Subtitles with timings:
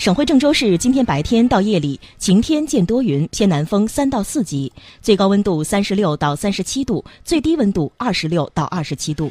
[0.00, 9.30] 省会郑州市今天白天到夜里晴天见多云，偏南风三到四级，最高温度三十六到三十七度，最低温度二十六到二十七度。